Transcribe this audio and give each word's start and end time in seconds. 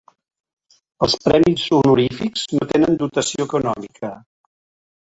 Els 1.07 1.17
premis 1.25 1.67
honorífics 1.81 2.49
no 2.57 2.69
tenen 2.73 2.99
dotació 3.05 3.51
econòmica. 3.53 4.15